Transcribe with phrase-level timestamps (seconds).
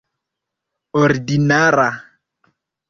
[1.01, 1.89] ordinara